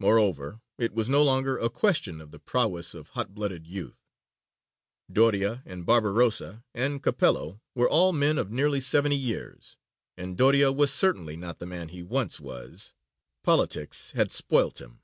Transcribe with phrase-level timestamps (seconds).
[0.00, 4.02] Moreover, it was no longer a question of the prowess of hot blooded youth:
[5.12, 9.76] Doria and Barbarossa and Capello were all men of nearly seventy years,
[10.16, 12.94] and Doria was certainly not the man he once was;
[13.42, 15.02] politics had spoilt him.